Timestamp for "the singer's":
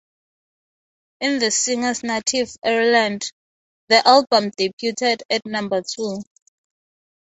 1.37-2.01